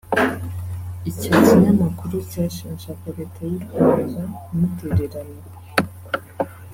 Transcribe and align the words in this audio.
Icyo 1.09 1.29
Kinyamakuru 1.43 2.15
cyashinjaga 2.31 3.07
Leta 3.17 3.41
y’u 3.51 3.61
Rwanda 3.65 4.21
kumutererana 4.41 5.41